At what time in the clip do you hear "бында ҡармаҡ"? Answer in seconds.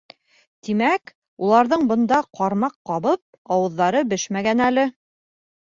1.91-2.75